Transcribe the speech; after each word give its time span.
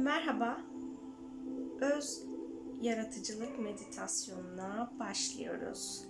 Merhaba. 0.00 0.60
Öz 1.80 2.26
yaratıcılık 2.80 3.58
meditasyonuna 3.58 4.92
başlıyoruz. 4.98 6.04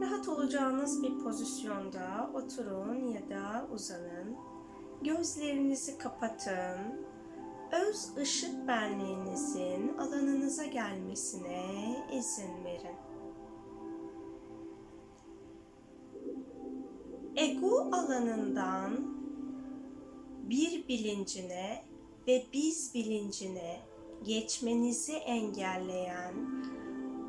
Rahat 0.00 0.28
olacağınız 0.28 1.02
bir 1.02 1.18
pozisyonda 1.18 2.30
oturun 2.34 3.06
ya 3.06 3.30
da 3.30 3.68
uzanın. 3.72 4.36
Gözlerinizi 5.02 5.98
kapatın. 5.98 7.06
Öz 7.72 8.16
ışık 8.16 8.68
benliğinizin 8.68 9.98
alanınıza 9.98 10.64
gelmesine 10.64 11.96
izin 12.12 12.64
verin. 12.64 12.96
Ego 17.36 17.90
alanından 17.92 19.18
bir 20.42 20.88
bilincine 20.88 21.88
ve 22.28 22.46
biz 22.52 22.94
bilincine 22.94 23.80
geçmenizi 24.24 25.12
engelleyen, 25.12 26.34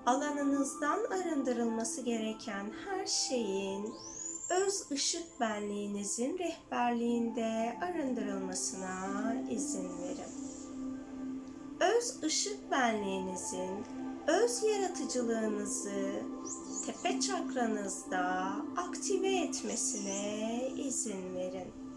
alanınızdan 0.05 0.99
arındırılması 1.05 2.01
gereken 2.01 2.71
her 2.85 3.05
şeyin 3.05 3.93
öz 4.49 4.91
ışık 4.91 5.39
benliğinizin 5.39 6.37
rehberliğinde 6.37 7.77
arındırılmasına 7.81 9.35
izin 9.49 9.89
verin. 10.01 10.33
Öz 11.79 12.23
ışık 12.23 12.71
benliğinizin 12.71 13.85
öz 14.27 14.63
yaratıcılığınızı 14.63 16.23
tepe 16.85 17.19
çakranızda 17.19 18.55
aktive 18.77 19.35
etmesine 19.35 20.67
izin 20.77 21.35
verin 21.35 21.88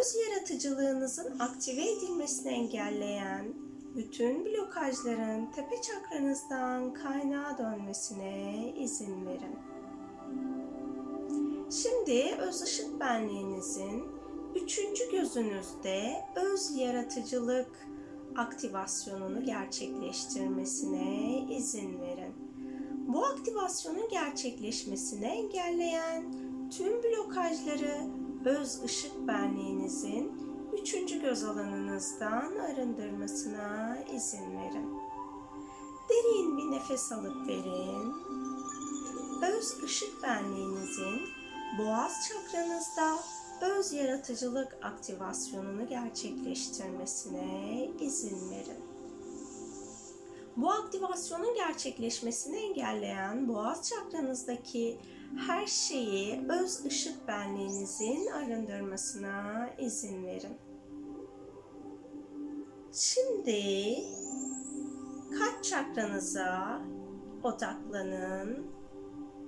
öz 0.00 0.16
yaratıcılığınızın 0.16 1.38
aktive 1.38 1.90
edilmesini 1.90 2.52
engelleyen 2.52 3.54
bütün 3.96 4.44
blokajların 4.44 5.46
tepe 5.46 5.82
çakranızdan 5.82 6.94
kaynağa 6.94 7.58
dönmesine 7.58 8.74
izin 8.76 9.26
verin. 9.26 9.58
Şimdi 11.70 12.34
öz 12.38 12.62
ışık 12.62 13.00
benliğinizin 13.00 14.04
üçüncü 14.54 15.10
gözünüzde 15.12 16.24
öz 16.36 16.76
yaratıcılık 16.76 17.88
aktivasyonunu 18.36 19.44
gerçekleştirmesine 19.44 21.38
izin 21.56 22.00
verin. 22.00 22.34
Bu 23.08 23.26
aktivasyonun 23.26 24.08
gerçekleşmesini 24.08 25.26
engelleyen 25.26 26.24
tüm 26.70 27.02
blokajları 27.02 28.19
öz 28.44 28.84
ışık 28.84 29.28
benliğinizin 29.28 30.32
üçüncü 30.82 31.22
göz 31.22 31.44
alanınızdan 31.44 32.56
arındırmasına 32.56 33.98
izin 34.14 34.58
verin. 34.58 34.98
Derin 36.10 36.58
bir 36.58 36.76
nefes 36.76 37.12
alıp 37.12 37.48
verin. 37.48 38.14
Öz 39.42 39.82
ışık 39.84 40.22
benliğinizin 40.22 41.20
boğaz 41.78 42.12
çakranızda 42.28 43.16
öz 43.60 43.92
yaratıcılık 43.92 44.78
aktivasyonunu 44.82 45.88
gerçekleştirmesine 45.88 47.88
izin 48.00 48.50
verin. 48.50 48.89
Bu 50.56 50.70
aktivasyonun 50.70 51.54
gerçekleşmesini 51.54 52.56
engelleyen 52.56 53.48
boğaz 53.48 53.90
çakranızdaki 53.90 54.98
her 55.36 55.66
şeyi 55.66 56.40
öz 56.48 56.84
ışık 56.84 57.28
benliğinizin 57.28 58.26
arındırmasına 58.26 59.70
izin 59.78 60.24
verin. 60.24 60.56
Şimdi 62.92 63.96
kalp 65.38 65.64
çakranıza 65.64 66.80
odaklanın. 67.42 68.66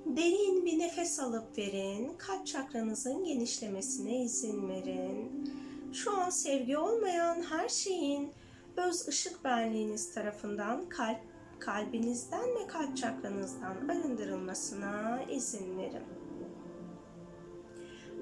Derin 0.06 0.66
bir 0.66 0.78
nefes 0.78 1.20
alıp 1.20 1.58
verin. 1.58 2.12
Kalp 2.18 2.46
çakranızın 2.46 3.24
genişlemesine 3.24 4.22
izin 4.22 4.68
verin. 4.68 5.50
Şu 5.92 6.16
an 6.16 6.30
sevgi 6.30 6.78
olmayan 6.78 7.42
her 7.42 7.68
şeyin 7.68 8.32
öz 8.76 9.08
ışık 9.08 9.44
benliğiniz 9.44 10.14
tarafından 10.14 10.88
kalp 10.88 11.20
kalbinizden 11.58 12.48
ve 12.48 12.66
kalp 12.66 12.96
çakranızdan 12.96 13.88
arındırılmasına 13.88 15.22
izin 15.22 15.78
verin. 15.78 16.04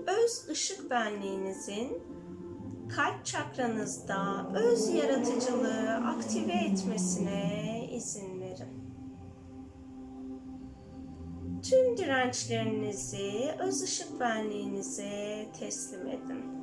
Öz 0.07 0.49
ışık 0.49 0.91
benliğinizin 0.91 2.03
kalp 2.97 3.27
çakranızda 3.27 4.51
öz 4.55 4.89
yaratıcılığı 4.89 5.95
aktive 5.95 6.53
etmesine 6.53 7.89
izin 7.93 8.41
verin. 8.41 8.81
Tüm 11.63 11.97
dirençlerinizi 11.97 13.51
öz 13.59 13.83
ışık 13.83 14.21
benliğinize 14.21 15.49
teslim 15.59 16.07
edin. 16.07 16.61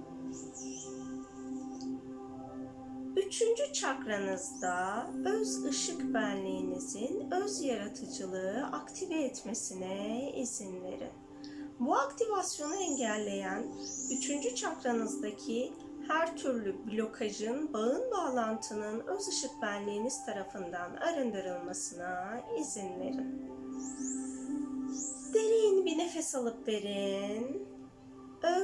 Üçüncü 3.17 3.73
çakranızda 3.73 5.07
öz 5.25 5.65
ışık 5.65 6.13
benliğinizin 6.13 7.31
öz 7.31 7.61
yaratıcılığı 7.63 8.69
aktive 8.71 9.23
etmesine 9.23 10.31
izin 10.35 10.83
verin. 10.83 11.11
Bu 11.79 11.95
aktivasyonu 11.95 12.75
engelleyen 12.75 13.63
üçüncü 14.11 14.55
çakranızdaki 14.55 15.73
her 16.07 16.37
türlü 16.37 16.75
blokajın, 16.87 17.73
bağın 17.73 18.11
bağlantının 18.11 19.07
öz 19.07 19.27
ışık 19.27 19.51
benliğiniz 19.61 20.25
tarafından 20.25 20.95
arındırılmasına 20.95 22.41
izin 22.59 22.99
verin. 22.99 23.51
Derin 25.33 25.85
bir 25.85 25.97
nefes 25.97 26.35
alıp 26.35 26.67
verin 26.67 27.67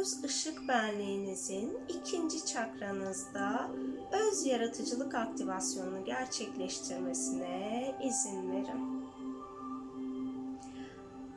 öz 0.03 0.23
ışık 0.23 0.67
benliğinizin 0.67 1.77
ikinci 1.89 2.45
çakranızda 2.45 3.71
öz 4.11 4.45
yaratıcılık 4.45 5.15
aktivasyonunu 5.15 6.05
gerçekleştirmesine 6.05 7.95
izin 8.03 8.51
verin. 8.51 9.05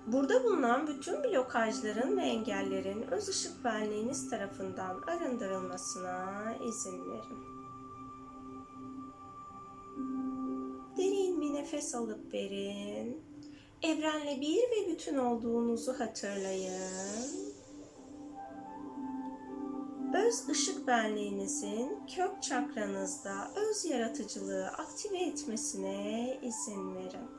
Burada 0.07 0.45
bulunan 0.45 0.87
bütün 0.87 1.25
blokajların 1.25 2.17
ve 2.17 2.23
engellerin 2.23 3.03
öz 3.03 3.29
ışık 3.29 3.65
benliğiniz 3.65 4.31
tarafından 4.31 5.03
arındırılmasına 5.07 6.55
izin 6.69 7.11
verin. 7.11 7.45
Derin 10.97 11.41
bir 11.41 11.55
nefes 11.55 11.95
alıp 11.95 12.35
verin. 12.35 13.23
Evrenle 13.83 14.41
bir 14.41 14.57
ve 14.57 14.93
bütün 14.93 15.17
olduğunuzu 15.17 15.93
hatırlayın 16.01 17.46
öz 20.27 20.49
ışık 20.49 20.87
benliğinizin 20.87 22.07
kök 22.17 22.43
çakranızda 22.43 23.51
öz 23.57 23.85
yaratıcılığı 23.85 24.67
aktive 24.69 25.19
etmesine 25.19 26.39
izin 26.43 26.95
verin. 26.95 27.31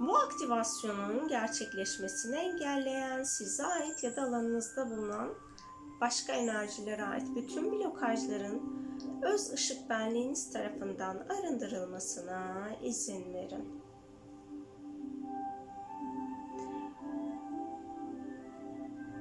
Bu 0.00 0.16
aktivasyonun 0.16 1.28
gerçekleşmesini 1.28 2.36
engelleyen 2.36 3.22
size 3.22 3.66
ait 3.66 4.04
ya 4.04 4.16
da 4.16 4.22
alanınızda 4.22 4.90
bulunan 4.90 5.28
başka 6.00 6.32
enerjilere 6.32 7.04
ait 7.04 7.26
bütün 7.36 7.72
blokajların 7.72 8.62
öz 9.22 9.52
ışık 9.52 9.90
benliğiniz 9.90 10.52
tarafından 10.52 11.16
arındırılmasına 11.16 12.70
izin 12.82 13.34
verin. 13.34 13.79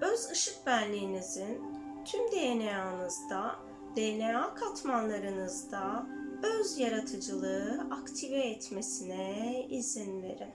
Öz 0.01 0.31
ışık 0.31 0.65
benliğinizin 0.65 1.61
tüm 2.05 2.31
DNA'nızda, 2.31 3.55
DNA 3.95 4.55
katmanlarınızda 4.55 6.07
öz 6.43 6.77
yaratıcılığı 6.77 7.87
aktive 7.91 8.39
etmesine 8.39 9.65
izin 9.69 10.23
verin. 10.23 10.53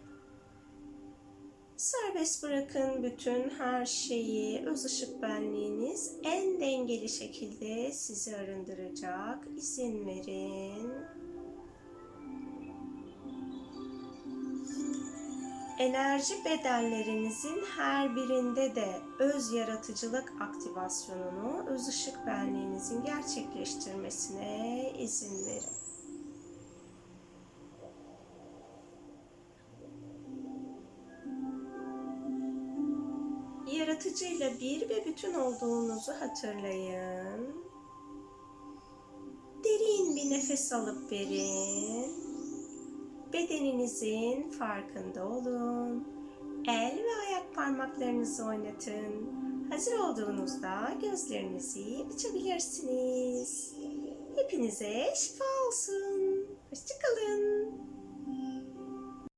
Serbest 1.77 2.43
bırakın 2.43 3.03
bütün 3.03 3.51
her 3.51 3.87
şeyi. 3.87 4.67
Öz 4.67 4.85
ışık 4.85 5.23
benliğiniz 5.23 6.17
en 6.25 6.61
dengeli 6.61 7.09
şekilde 7.09 7.93
sizi 7.93 8.37
arındıracak. 8.37 9.49
İzin 9.57 10.07
verin. 10.07 10.93
Enerji 15.79 16.35
bedenlerinizin 16.45 17.63
her 17.77 18.17
birinde 18.17 18.77
de 18.77 19.01
öz 19.19 19.53
yaratıcılık 19.53 20.33
aktivasyonunu 20.41 21.67
öz 21.69 21.89
ışık 21.89 22.27
benliğinizin 22.27 23.05
gerçekleştirmesine 23.05 24.93
izin 24.99 25.47
verin. 25.47 25.85
yaratıcıyla 33.95 34.61
bir 34.61 34.89
ve 34.89 35.05
bütün 35.07 35.35
olduğunuzu 35.35 36.13
hatırlayın. 36.13 37.65
Derin 39.65 40.17
bir 40.17 40.31
nefes 40.31 40.73
alıp 40.73 41.13
verin. 41.13 42.34
Bedeninizin 43.35 44.51
farkında 44.51 45.29
olun. 45.29 46.09
El 46.69 46.99
ve 46.99 47.27
ayak 47.29 47.55
parmaklarınızı 47.55 48.45
oynatın. 48.45 49.35
Hazır 49.71 49.99
olduğunuzda 49.99 50.95
gözlerinizi 51.03 52.07
açabilirsiniz. 52.15 53.75
Hepinize 54.37 55.05
şifa 55.17 55.45
olsun. 55.69 56.47
Hoşçakalın. 56.71 57.54